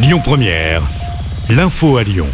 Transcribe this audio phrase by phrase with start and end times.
[0.00, 0.80] Lyon Première,
[1.50, 2.28] l'info à Lyon.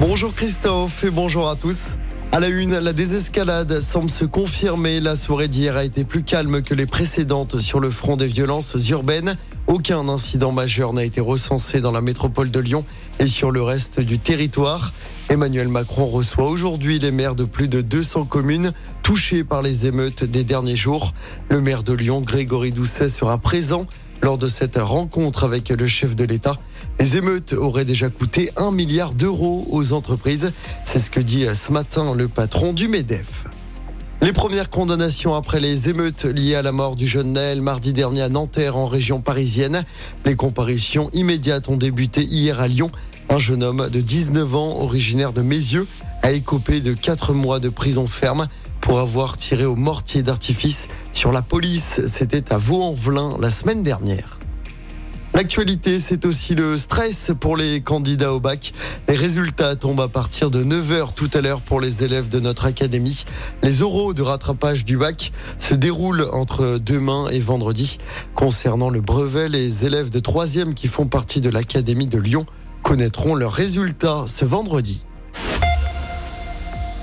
[0.00, 1.98] Bonjour Christophe et bonjour à tous.
[2.32, 4.98] À la une, la désescalade semble se confirmer.
[4.98, 8.74] La soirée d'hier a été plus calme que les précédentes sur le front des violences
[8.88, 9.36] urbaines.
[9.66, 12.86] Aucun incident majeur n'a été recensé dans la métropole de Lyon
[13.18, 14.94] et sur le reste du territoire.
[15.28, 20.24] Emmanuel Macron reçoit aujourd'hui les maires de plus de 200 communes touchées par les émeutes
[20.24, 21.12] des derniers jours.
[21.50, 23.86] Le maire de Lyon, Grégory Doucet, sera présent
[24.22, 26.58] lors de cette rencontre avec le chef de l'État.
[27.00, 30.52] Les émeutes auraient déjà coûté un milliard d'euros aux entreprises.
[30.84, 33.44] C'est ce que dit ce matin le patron du MEDEF.
[34.20, 38.22] Les premières condamnations après les émeutes liées à la mort du jeune Naël mardi dernier
[38.22, 39.84] à Nanterre en région parisienne.
[40.24, 42.90] Les comparutions immédiates ont débuté hier à Lyon.
[43.30, 45.86] Un jeune homme de 19 ans, originaire de Mézieux,
[46.22, 48.48] a écopé de 4 mois de prison ferme
[48.80, 52.00] pour avoir tiré au mortier d'artifice sur la police.
[52.06, 54.38] C'était à Vaux-en-Velin la semaine dernière.
[55.34, 58.72] L'actualité, c'est aussi le stress pour les candidats au bac.
[59.08, 62.66] Les résultats tombent à partir de 9h tout à l'heure pour les élèves de notre
[62.66, 63.24] académie.
[63.64, 67.98] Les oraux de rattrapage du bac se déroulent entre demain et vendredi.
[68.36, 72.46] Concernant le brevet, les élèves de 3e qui font partie de l'académie de Lyon
[72.84, 75.02] connaîtront leurs résultats ce vendredi.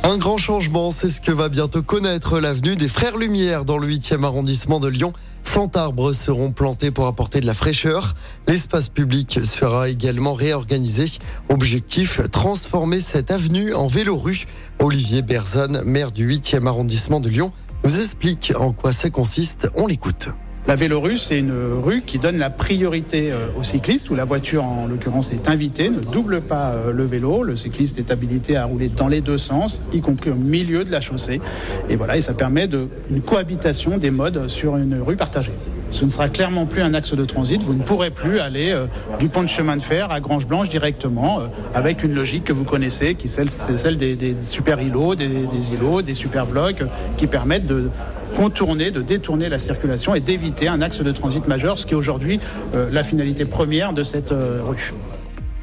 [0.07, 3.87] Un grand changement, c'est ce que va bientôt connaître l'avenue des Frères Lumière dans le
[3.87, 5.13] 8e arrondissement de Lyon.
[5.45, 8.13] 100 arbres seront plantés pour apporter de la fraîcheur.
[8.47, 11.05] L'espace public sera également réorganisé.
[11.49, 14.45] Objectif, transformer cette avenue en vélorue.
[14.77, 17.51] Olivier Berzon, maire du 8e arrondissement de Lyon,
[17.83, 19.67] nous explique en quoi ça consiste.
[19.73, 20.29] On l'écoute.
[20.67, 24.63] La vélorue, c'est une rue qui donne la priorité euh, aux cyclistes, où la voiture,
[24.63, 27.43] en l'occurrence, est invitée, ne double pas euh, le vélo.
[27.43, 30.91] Le cycliste est habilité à rouler dans les deux sens, y compris au milieu de
[30.91, 31.39] la chaussée.
[31.87, 35.53] Et voilà, et ça permet de, une cohabitation des modes sur une rue partagée.
[35.95, 37.63] Ce ne sera clairement plus un axe de transit.
[37.63, 38.85] Vous ne pourrez plus aller euh,
[39.17, 41.39] du pont de chemin de fer à Grange Blanche directement,
[41.73, 45.27] avec une logique que vous connaissez, qui c'est celle des, super îlots, des,
[45.73, 46.83] îlots, des super blocs,
[47.15, 47.89] qui permettent de
[48.35, 51.97] contourner, de détourner la circulation et d'éviter un axe de transit majeur, ce qui est
[51.97, 52.41] aujourd'hui
[52.75, 54.93] euh, la finalité première de cette euh, rue.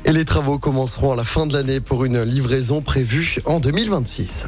[0.07, 4.47] Et les travaux commenceront à la fin de l'année pour une livraison prévue en 2026.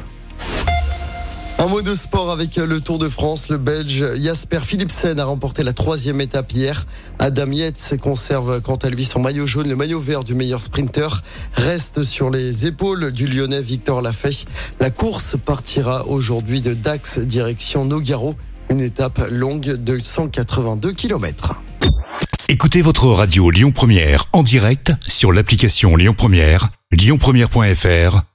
[1.57, 3.47] Un mot de sport avec le Tour de France.
[3.47, 6.85] Le Belge Jasper Philipsen a remporté la troisième étape hier.
[7.17, 9.69] Adam Yates conserve quant à lui son maillot jaune.
[9.69, 11.23] Le maillot vert du meilleur sprinter
[11.53, 14.45] reste sur les épaules du Lyonnais Victor Lafay.
[14.81, 18.35] La course partira aujourd'hui de Dax direction Nogaro.
[18.69, 21.61] Une étape longue de 182 km.
[22.49, 28.34] Écoutez votre radio Lyon Première en direct sur l'application Lyon Première, lyonpremière.fr